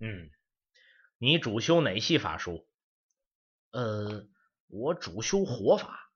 [0.00, 0.30] 嗯，
[1.18, 2.66] 你主修哪系法术？
[3.70, 4.26] 呃，
[4.68, 6.10] 我主修火法，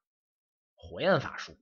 [0.75, 1.59] 火焰法术。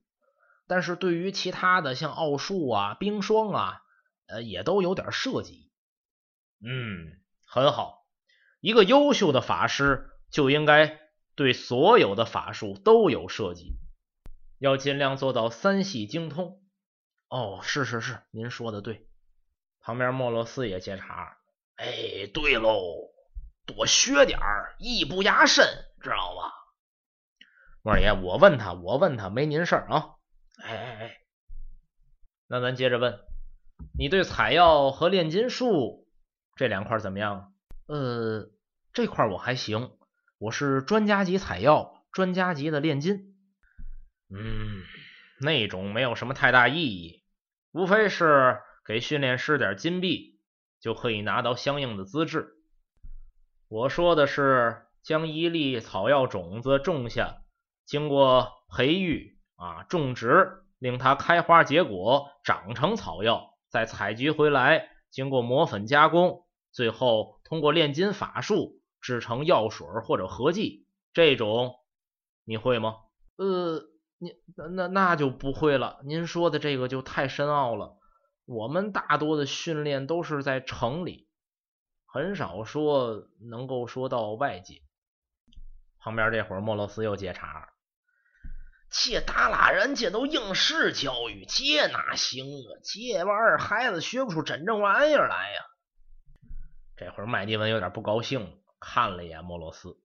[0.67, 3.81] 但是对于其他的像奥术啊、冰霜啊，
[4.27, 5.69] 呃，也都有点涉及。
[6.61, 8.07] 嗯，很好，
[8.61, 10.07] 一个优秀的法师。
[10.31, 10.99] 就应该
[11.35, 13.75] 对所有的法术都有涉及，
[14.57, 16.61] 要尽量做到三系精通。
[17.29, 19.07] 哦，是是是，您说的对。
[19.79, 21.37] 旁边莫洛斯也接茬
[21.75, 23.11] ：“哎，对喽，
[23.65, 25.65] 多学点儿，艺不压身，
[26.01, 26.51] 知道吗？”
[27.83, 30.15] 莫二爷，我问他，我问他，没您事儿啊。
[30.61, 31.17] 哎哎哎，
[32.47, 33.19] 那咱接着问，
[33.97, 36.07] 你对采药和炼金术
[36.55, 37.53] 这两块怎么样？
[37.87, 38.51] 呃，
[38.93, 39.97] 这块我还行。
[40.41, 43.35] 我是专家级采药，专家级的炼金。
[44.27, 44.81] 嗯，
[45.39, 47.23] 那种没有什么太大意义，
[47.71, 50.39] 无非是给训练师点金币，
[50.79, 52.55] 就可以拿到相应的资质。
[53.67, 57.43] 我说的是将一粒草药种子种下，
[57.85, 68.80] 经过培育啊种植，令它开花结果，长成草药，再采集回来，经过磨粉加工，最后通过炼金法术。
[69.01, 71.75] 制成药水或者合剂，这种
[72.45, 72.97] 你会吗？
[73.37, 73.83] 呃，
[74.19, 74.33] 您
[74.75, 75.99] 那那就不会了。
[76.05, 77.97] 您说的这个就太深奥了。
[78.45, 81.29] 我们大多的训练都是在城里，
[82.05, 84.81] 很少说能够说到外界。
[85.99, 87.69] 旁边这会儿莫洛斯又接茬
[88.91, 92.67] ：“切达拉人家都应试教育，这哪行啊？
[92.83, 95.61] 这玩意儿孩子学不出真正玩意儿来呀。”
[96.97, 98.49] 这会儿麦迪文有点不高兴了。
[98.81, 99.95] 看了一眼莫罗斯，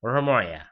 [0.00, 0.66] 我说莫爷，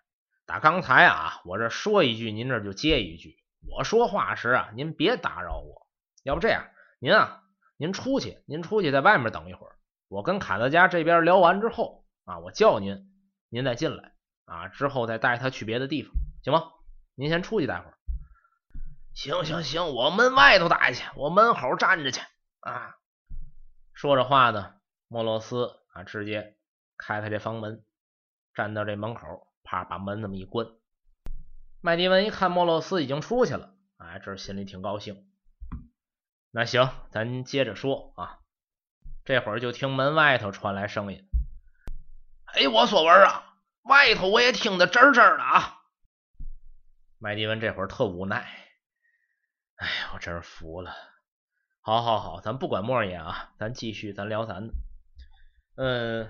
[0.46, 3.36] 打刚才啊，我这说一句，您这就接一句。
[3.68, 5.86] 我说话时啊，您别打扰我。
[6.22, 6.64] 要不这样，
[7.00, 7.42] 您啊，
[7.76, 9.76] 您出去，您出去在外面等一会儿。
[10.08, 13.10] 我跟卡德加这边聊完之后啊，我叫您，
[13.48, 16.12] 您再进来啊，之后再带他去别的地方，
[16.44, 16.70] 行吗？
[17.16, 17.98] 您先出去待会儿。
[19.12, 22.20] 行行行，我门外头待去，我门口站着去
[22.60, 22.94] 啊！
[23.92, 24.74] 说着话呢，
[25.08, 26.56] 莫洛斯啊，直接
[26.96, 27.84] 开开这房门，
[28.54, 30.66] 站到这门口，啪把门那么一关。
[31.80, 35.26] 麦迪文一看莫洛斯已经出去了，哎，这心里挺高兴。
[36.50, 38.40] 那行，咱接着说啊。
[39.24, 41.26] 这会儿就听门外头传来声音
[42.44, 45.78] ：“哎，我所文啊，外头我也听得真真的啊。”
[47.16, 48.46] 麦迪文这会儿特无奈，
[49.76, 50.94] 哎呀，我真是服了。
[51.80, 54.74] 好，好，好，咱不管莫爷啊，咱继续，咱聊咱的。
[55.76, 56.28] 嗯，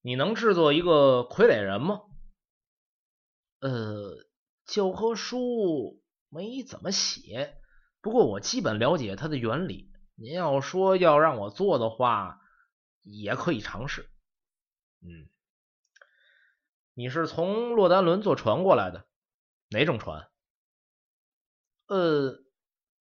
[0.00, 2.02] 你能制作一个傀儡人吗？
[3.60, 4.16] 呃，
[4.64, 7.56] 教科书没怎么写，
[8.00, 9.90] 不过我基本了解它的原理。
[10.14, 12.40] 您要说要让我做的话，
[13.02, 14.10] 也可以尝试。
[15.00, 15.28] 嗯，
[16.94, 19.06] 你是从洛丹伦坐船过来的？
[19.70, 20.28] 哪种船？
[21.86, 22.38] 呃，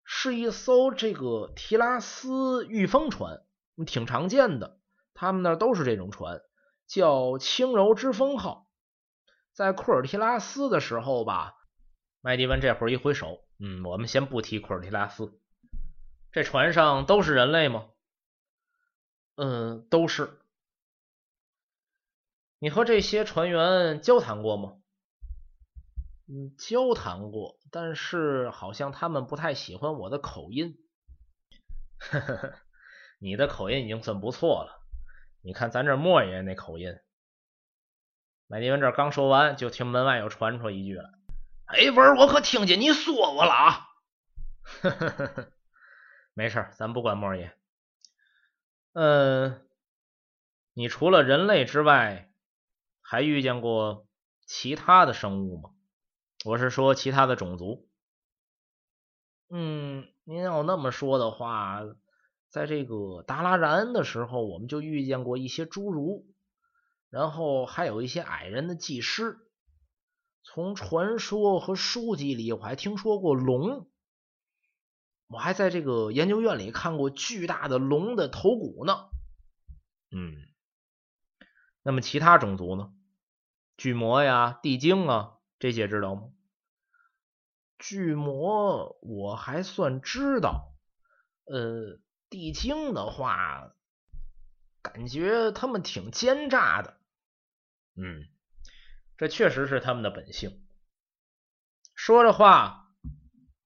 [0.03, 3.45] 是一艘这个提拉斯御风船，
[3.85, 4.79] 挺常见的。
[5.13, 6.41] 他们那都是这种船，
[6.91, 8.67] 叫轻柔之风号。
[9.53, 11.55] 在库尔提拉斯的时候吧，
[12.19, 15.39] 麦迪文这会儿一挥手，嗯，我们先不提库尔提拉斯。
[16.33, 17.87] 这船上都是人类吗？
[19.35, 20.41] 嗯，都是。
[22.59, 24.73] 你和这些船员交谈过吗？
[26.27, 30.77] 嗯，交谈过，但是好像他们不太喜欢我的口音。
[31.99, 32.53] 呵呵呵，
[33.19, 34.80] 你的口音已经算不错了。
[35.41, 36.99] 你看咱这莫爷那口音。
[38.47, 41.09] 麦迪文这刚说完，就听门外又传出一句来
[41.65, 43.87] ：“哎，文，我可听见你说我了啊！”
[44.81, 45.51] 呵呵呵呵，
[46.33, 47.57] 没事，咱不管莫爷。
[48.93, 49.65] 嗯，
[50.73, 52.31] 你除了人类之外，
[53.01, 54.05] 还遇见过
[54.45, 55.71] 其他的生物吗？
[56.43, 57.87] 我是说其他的种族。
[59.49, 61.81] 嗯，您要那么说的话，
[62.51, 66.27] 在这个达拉然的时候，我们就遇见过一些侏儒，
[67.09, 69.39] 然后还有一些矮人的祭师。
[70.43, 73.87] 从传说和书籍里，我还听说过龙。
[75.27, 79.05] 我还在这个研究院里看过巨大的龙的头骨呢。
[80.11, 80.35] 嗯，
[81.83, 82.91] 那么其他种族呢？
[83.77, 85.37] 巨魔呀，地精啊。
[85.57, 86.23] 这些知道吗？
[87.79, 90.73] 巨魔我还算知道，
[91.45, 91.99] 呃，
[92.31, 93.75] 地精的话，
[94.81, 96.97] 感觉他们挺奸诈的。
[97.95, 98.27] 嗯，
[99.17, 100.65] 这确实是他们的本性。
[101.93, 102.91] 说着话，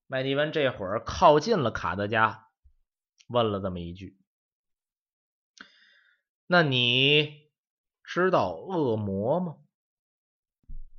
[0.07, 2.49] 麦迪文这会儿靠近了卡德加，
[3.27, 4.19] 问了这么一句
[6.47, 7.49] ：“那你
[8.03, 9.55] 知道恶魔吗？”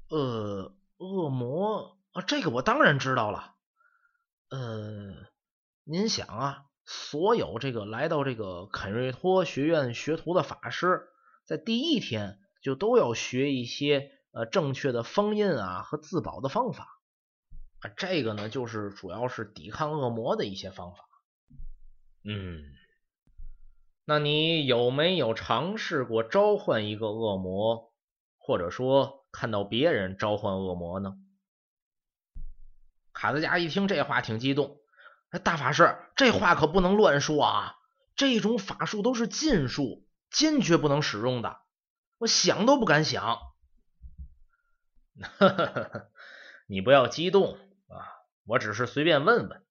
[0.09, 0.72] 呃。
[0.98, 3.55] 恶魔啊，这个我当然知道了。
[4.48, 5.12] 呃，
[5.85, 11.09] 您想啊，所有这个来到这个肯瑞托学院学徒的法师，
[11.44, 16.87] 在第一天就都要学一些呃正确的封印啊和自保的方法
[17.81, 17.90] 啊。
[17.96, 20.99] 这个呢，就是主要是抵抗恶魔的一些方法。
[22.25, 22.62] 嗯，
[24.05, 27.92] 那你有没有尝试过召唤一个恶魔，
[28.38, 29.25] 或者说？
[29.33, 31.18] 看到别人召唤恶魔呢？
[33.12, 34.79] 卡德加一听这话挺激动，
[35.38, 37.77] 大法师，这话可不能乱说啊！
[38.14, 41.61] 这种法术都是禁术，坚决不能使用的，
[42.18, 43.38] 我想都不敢想。
[46.66, 48.09] 你不要激动啊，
[48.44, 49.62] 我只是随便问问。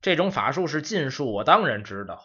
[0.00, 2.22] 这种法术是禁术，我当然知道，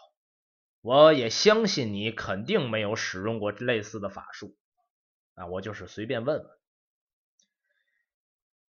[0.80, 4.56] 我也相信你肯定没有使用过类似的法术。
[5.34, 6.50] 啊，我就是随便问问。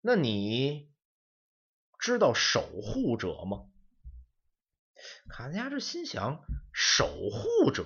[0.01, 0.90] 那你
[2.01, 3.67] 知道守护者吗？
[5.29, 7.85] 卡尼亚这心想，守护者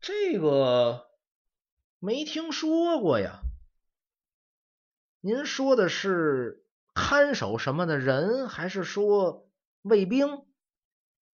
[0.00, 1.06] 这个
[1.98, 3.40] 没听说过呀。
[5.20, 6.64] 您说的是
[6.94, 9.48] 看守什么的人，还是说
[9.82, 10.46] 卫兵，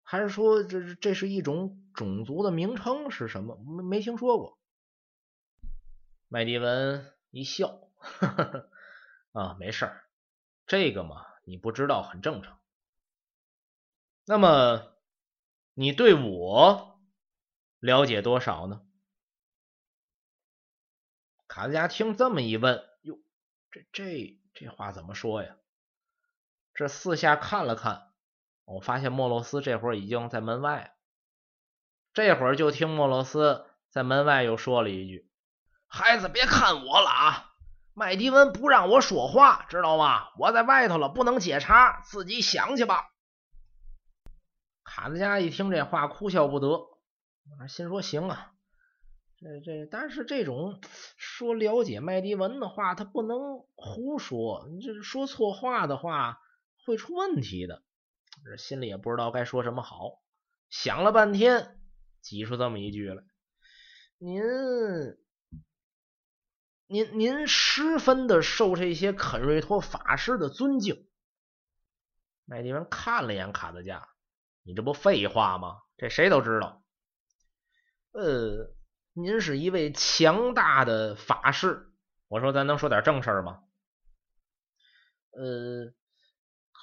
[0.02, 3.10] 还是说这这是一种种族的名称？
[3.12, 3.56] 是什么？
[3.56, 4.58] 没没听说过。
[6.26, 8.70] 麦迪文一笑，呵呵
[9.32, 10.01] 啊，没事儿，
[10.72, 12.58] 这个嘛，你不知道很正常。
[14.24, 14.94] 那么，
[15.74, 16.98] 你对我
[17.78, 18.80] 了解多少呢？
[21.46, 23.18] 卡德加听这么一问，哟，
[23.70, 25.56] 这这这话怎么说呀？
[26.72, 28.10] 这四下看了看，
[28.64, 30.96] 我发现莫洛斯这会儿已经在门外。
[32.14, 35.30] 这会儿就听莫洛斯在门外又说了一句。
[35.86, 37.51] 孩子，别看我了啊！
[37.94, 40.28] 麦迪文不让我说话，知道吗？
[40.38, 43.10] 我在外头了，不能接茬，自己想去吧。
[44.82, 46.86] 卡子家一听这话，哭笑不得，
[47.68, 48.52] 心说：行啊，
[49.38, 50.80] 这这，但是这种
[51.16, 56.38] 说了解麦迪文的话，他不能胡说，你这说错话的话
[56.86, 57.82] 会出问题的。
[58.44, 60.22] 这心里也不知道该说什么好，
[60.70, 61.78] 想了半天，
[62.22, 63.22] 挤出这么一句来
[64.18, 64.42] ：“您，
[66.86, 71.08] 您，您十分的受这些肯瑞托法师的尊敬。”
[72.44, 74.08] 麦迪文看了眼卡德加，
[74.62, 75.78] 你这不废话吗？
[75.96, 76.82] 这谁都知道。
[78.12, 78.74] 呃，
[79.12, 81.92] 您是一位强大的法师。
[82.28, 83.62] 我说，咱能说点正事吗？
[85.30, 85.94] 呃。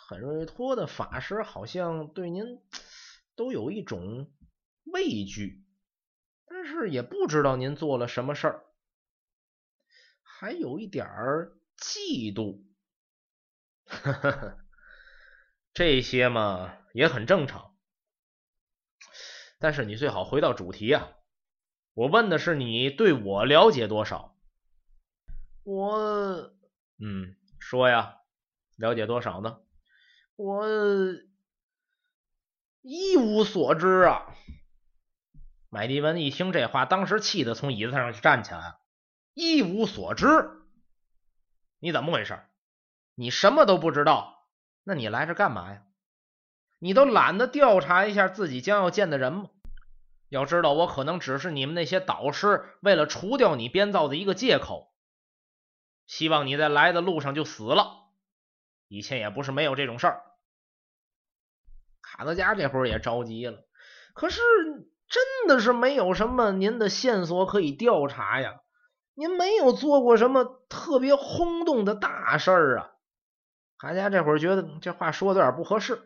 [0.08, 2.44] 肯瑞托的法师好像对您
[3.36, 4.32] 都有一种
[4.86, 5.64] 畏惧，
[6.48, 8.66] 但是也不知道您做了什么事儿，
[10.40, 12.64] 还有一点儿嫉妒。
[15.74, 17.76] 这些嘛也很正常，
[19.60, 21.10] 但是你最好回到主题啊！
[21.94, 24.38] 我问的是你对我了解多少？
[25.66, 26.54] 我
[27.00, 28.20] 嗯，说呀，
[28.78, 29.60] 了解多少呢？
[30.38, 30.66] 我
[32.82, 34.34] 一无所知啊！
[35.68, 38.79] 麦迪文一听这话，当时气得从椅子上就站起来了。
[39.34, 40.28] 一无所知？
[41.80, 42.40] 你怎么回事？
[43.16, 44.48] 你什么都不知道？
[44.84, 45.84] 那你来这干嘛呀？
[46.80, 49.50] 你都懒得调查一下自己将要见的人吗？
[50.30, 54.94] 要知道，我可能只是你们那些导师为了除掉你编造的一个借口，
[56.08, 58.08] 希望你在来的路上就死了。
[58.88, 60.24] 以前也不是没有这种事儿。
[62.02, 63.66] 卡德加这会儿也着急了，
[64.14, 64.42] 可是
[65.08, 68.62] 真的是没有什么您的线索可以调查呀！
[69.20, 72.92] 您没有做过什么特别轰动的大事儿啊！
[73.78, 76.02] 卡德加这会儿觉得这话说的有点不合适，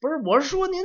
[0.00, 0.82] 不是，我是说您，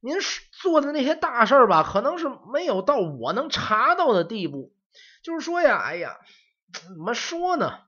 [0.00, 0.16] 您
[0.50, 4.74] 做的那些大事儿吧，可能是没有到我能查到的地步。
[5.22, 6.18] 就是说呀，哎呀，
[6.72, 7.78] 怎么说呢？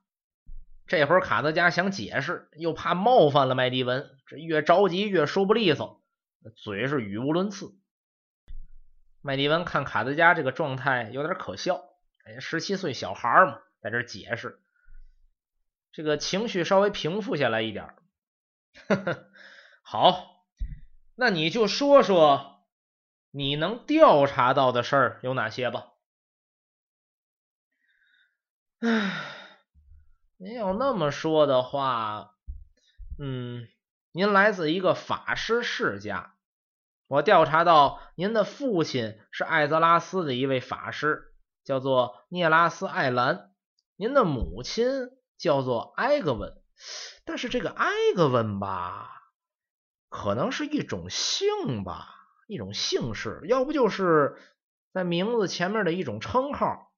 [0.86, 6.00] 这会儿卡德加想解释，又怕冒犯了麦迪文，这越着急越说不利索，
[6.54, 7.74] 嘴是语无伦次。
[9.20, 11.89] 麦迪文看卡德加这个状态有点可笑，
[12.30, 14.60] 哎，十七岁小孩嘛，在这解释，
[15.90, 17.94] 这个情绪稍微平复下来一点。
[18.86, 19.30] 呵呵，
[19.82, 20.44] 好，
[21.16, 22.64] 那你就说说
[23.32, 25.88] 你能调查到的事儿有哪些吧。
[28.80, 29.36] 唉。
[30.42, 32.34] 您要那么说的话，
[33.18, 33.68] 嗯，
[34.10, 36.34] 您来自一个法师世家。
[37.08, 41.29] 我调查到，您的父亲是艾泽拉斯的一位法师，
[41.70, 43.52] 叫做涅拉斯·艾兰。
[43.94, 44.90] 您的母亲
[45.38, 46.60] 叫做埃格文，
[47.24, 49.08] 但是这个埃格文吧，
[50.08, 52.08] 可能是一种姓吧，
[52.48, 54.36] 一种姓氏，要不就是
[54.92, 56.90] 在名字前面的一种称号，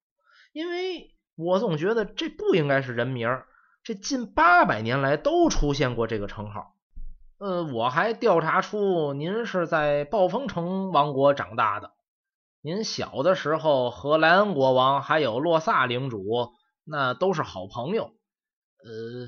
[0.52, 1.10] 因为。
[1.34, 3.42] 我总觉得这不应该是人名，
[3.82, 6.74] 这近八百年来都出现过这个称号。
[7.38, 11.92] 呃，我还调查出您是在暴风城王国长大的，
[12.64, 16.54] 您小的时候和莱恩国王还有洛萨领主
[16.84, 18.04] 那都是好朋友。
[18.84, 19.26] 呃，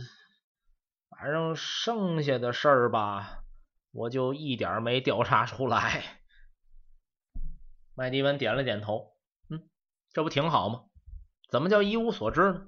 [1.11, 3.43] 反正剩下的事儿吧，
[3.91, 6.21] 我就一点没调查出来。
[7.97, 9.17] 麦迪文点了点头，
[9.51, 9.69] 嗯，
[10.13, 10.85] 这不挺好吗？
[11.51, 12.67] 怎么叫一无所知呢？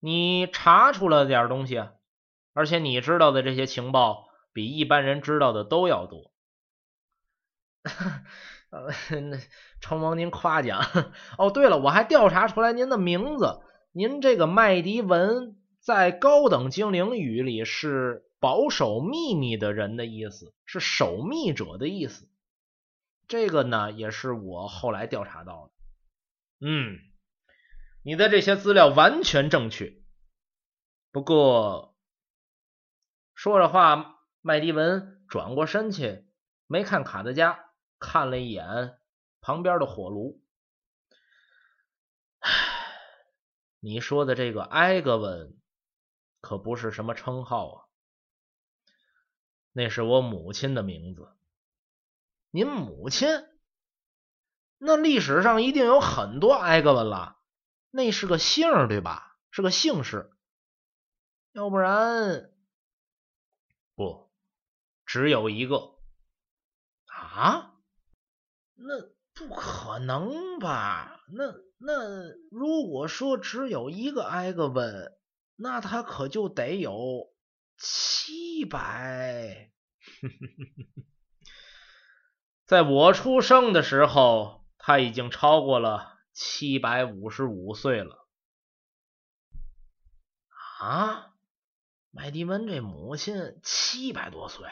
[0.00, 1.82] 你查出了点东西，
[2.52, 6.30] 而且你知道的这些情报比一般人知道的都要多。
[8.70, 8.92] 呃
[9.80, 10.80] 承蒙您夸奖。
[11.38, 13.60] 哦，对了，我还调查出来您的名字，
[13.92, 22.28] 您这个麦迪文在高等精灵语里是保守秘密的人的意思，是守密者的意思。
[23.26, 26.66] 这个呢，也是我后来调查到的。
[26.66, 26.98] 嗯。
[28.04, 29.92] 你的这些资料完全正确，
[31.12, 31.94] 不过
[33.34, 36.24] 说着话，麦迪文转过身去，
[36.66, 37.67] 没看卡德加，
[37.98, 38.98] 看了一眼
[39.40, 40.42] 旁边的火炉。
[42.38, 42.50] 唉，
[43.80, 45.58] 你说的这个埃格文
[46.40, 47.84] 可不是什么称号啊，
[49.72, 51.34] 那是我母亲的名字。
[52.50, 53.28] 您母亲？
[54.78, 57.36] 那历史上一定有很多埃格文了。
[57.90, 59.36] 那是个姓对吧？
[59.50, 60.30] 是个姓氏，
[61.52, 62.52] 要不然
[63.94, 64.30] 不
[65.04, 65.98] 只有一个
[67.06, 67.74] 啊？
[68.80, 69.00] 那
[69.34, 71.20] 不可能吧？
[71.32, 75.18] 那那如果说只有一个埃格温，
[75.56, 77.32] 那他可就得有
[77.76, 79.72] 七百。
[82.64, 88.28] 在我出生的时候，他已经超过了七百五十五岁了。
[90.80, 91.34] 啊，
[92.10, 94.68] 麦迪文这母亲七百多岁，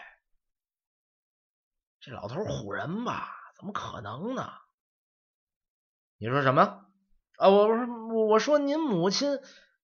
[2.00, 3.35] 这老头唬人吧？
[3.56, 4.52] 怎么可能呢？
[6.18, 6.86] 你说什么？
[7.36, 9.40] 啊，我我我说您母亲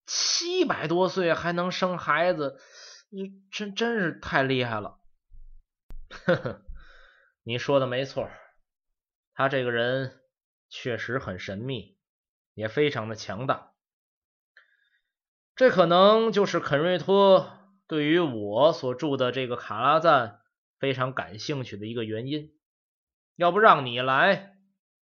[0.07, 2.59] 七百多岁还能生孩子，
[3.11, 4.99] 你真真是太厉害了。
[6.09, 6.62] 呵呵，
[7.43, 8.31] 你说的没错，
[9.35, 10.20] 他这个人
[10.68, 11.99] 确实很神秘，
[12.55, 13.73] 也非常的强大。
[15.55, 20.41] 这可能就是肯瑞托对于我所住的这个卡拉赞
[20.79, 22.55] 非常感兴趣的一个原因。
[23.37, 24.53] 要不让你来，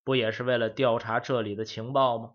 [0.04, 2.32] 不也是为了调查这里的情报吗？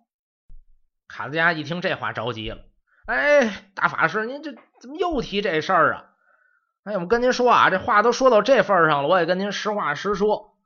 [1.07, 2.65] 卡兹加一听这话着急了，
[3.07, 6.11] 哎，大法师，您这怎么又提这事儿啊？
[6.85, 10.57] 哎，我跟您说啊，这话都说到这份上了，我也跟您实话实说，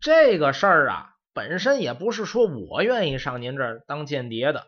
[0.00, 4.66] 这个事儿啊，本身也不是说我愿意上您这儿当间谍的，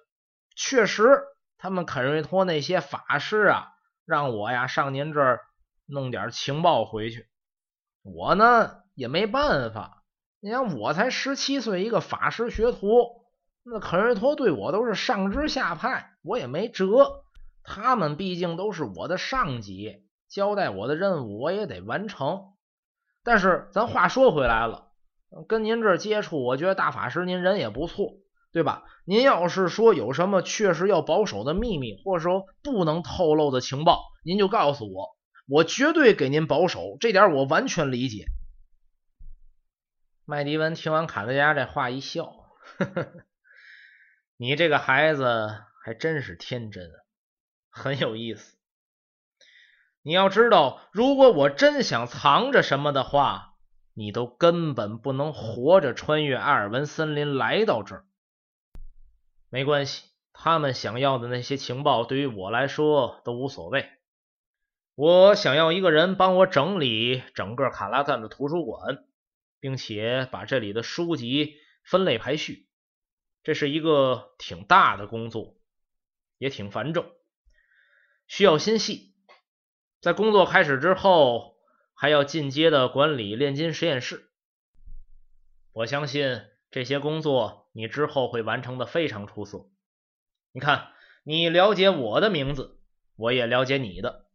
[0.55, 1.23] 确实，
[1.57, 3.73] 他们肯瑞托那些法师啊，
[4.05, 5.41] 让我呀上您这儿
[5.87, 7.27] 弄点情报回去，
[8.03, 10.03] 我呢也没办法，
[10.41, 12.89] 你看我才十七岁，一个法师学徒。
[13.63, 17.25] 那肯瑞托对我都是上知下派，我也没辙。
[17.63, 22.43] 他们毕竟都是我的上级，交代我的任务我也得完成。
[23.23, 24.89] 但是咱话说回来了，
[25.49, 28.15] 跟您这接触，我觉得大法师您人也不错，
[28.53, 28.85] 对吧？
[29.05, 35.17] 您要是说有什么确实要保守的秘密，或者说不能透露的情报，您就告诉我，
[35.49, 36.97] 我绝对给您保守。
[37.01, 38.27] 这点我完全理解。
[40.29, 42.25] 麦迪文听完卡德加这话一笑，
[42.79, 43.13] 呵呵。
[44.37, 46.91] 你这个孩子还真是天真，
[47.71, 48.59] 很有意思。
[50.03, 53.55] 你要知道，如果我真想藏着什么的话，
[53.95, 58.05] 你都根本不能活着穿越艾尔文森林来到这儿。
[59.49, 63.89] 没关系，他们想要的那些情报对于我来说都无所谓。
[64.97, 69.06] 我想要一个人帮我整理整个卡拉赞的图书馆，
[69.67, 72.69] 并且把这里的书籍分类排序。
[73.43, 75.59] 这是一个挺大的工作，
[76.39, 77.11] 也挺繁重，
[78.29, 79.17] 需要心细。
[80.01, 81.57] 在工作开始之后，
[81.95, 84.31] 还要进阶的管理炼金实验室。
[85.73, 89.69] 我相信这些工作你之后会完成的非常出色。
[90.53, 90.93] 你看，
[91.25, 92.79] 你了解我的名字，
[93.17, 94.29] 我也了解你的，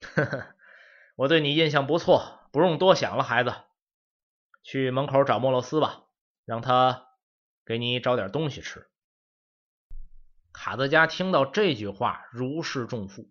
[0.00, 0.56] 呵呵，
[1.14, 3.54] 我对你印象不错，不用多想了，孩子，
[4.66, 6.04] 去门口找莫洛斯吧，
[6.44, 7.04] 让他。
[7.68, 8.86] 给你找点东西吃。
[10.52, 13.28] 卡德加听到这句话，如释重负。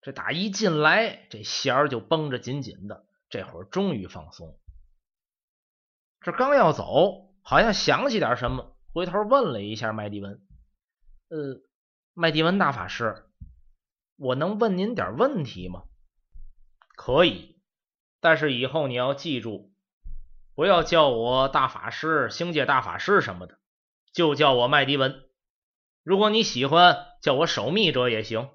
[0.00, 4.56] 这打一进来，这弦儿就绷着紧紧的，这会儿终于放松。
[6.20, 10.40] 这刚要走，好像想起点什么，回头问了一下麦迪文
[11.30, 11.60] ：“呃，
[12.14, 13.28] 麦迪文大法师，
[14.14, 15.88] 我能问您点问题吗
[16.94, 17.60] ？”“可以，
[18.20, 19.67] 但是以后你要记住。”
[20.58, 23.60] 不要叫我大法师、星界大法师什么的，
[24.12, 25.22] 就叫我麦迪文。
[26.02, 28.50] 如果你喜欢叫我守密者也行，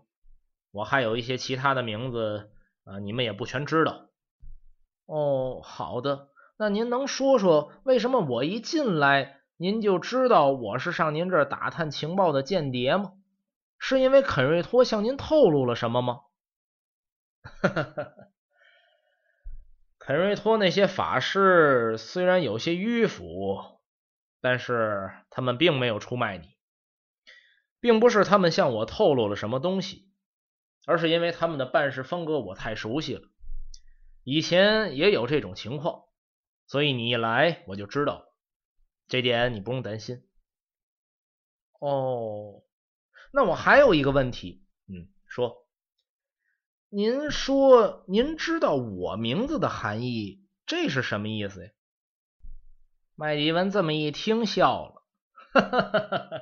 [0.71, 2.51] 我还有一些其他的名字
[2.83, 4.09] 啊，你们也不全知道。
[5.05, 6.27] 哦，好的，
[6.57, 13.13] 那您能说说为什么我一进来您就知道我是上您这儿打探情报的间谍吗？
[13.79, 16.19] 是因为肯瑞托向您透露了什么吗？
[17.43, 18.13] 哈哈哈哈。
[20.05, 23.79] 肯瑞托那些法师虽然有些迂腐，
[24.41, 26.57] 但是他们并没有出卖你，
[27.79, 30.11] 并不是他们向我透露了什么东西，
[30.85, 33.21] 而是因为他们的办事风格我太熟悉了，
[34.25, 36.03] 以前也有这种情况，
[36.67, 38.35] 所以你一来我就知道了，
[39.07, 40.27] 这点你不用担心。
[41.79, 42.61] 哦，
[43.31, 45.62] 那我还有一个问题，嗯，说。
[46.95, 51.71] 您说，您知道我名字的含义，这是什么意思呀？
[53.15, 55.03] 麦迪文这么一听，笑了，
[55.53, 56.39] 哈哈哈哈哈！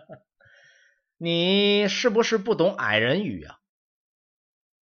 [1.18, 3.60] 你是不是不懂矮人语啊？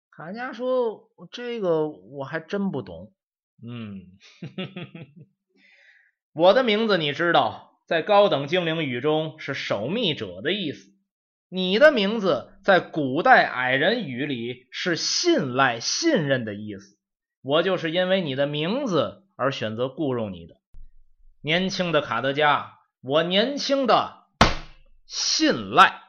[0.09, 3.13] 卡加说：“这个我还真不懂。”
[3.61, 4.17] 嗯，
[6.31, 10.96] 我的名字你知道，在高等精灵语中是守密者的意思。
[11.49, 16.97] 你的名字在古代矮人语里是信赖、信任的意思。
[17.41, 20.55] 我就是因为你的名字而选择雇佣你的，
[21.41, 22.73] 年轻的卡德加。
[23.01, 24.25] 我年轻的
[25.05, 26.06] 信赖。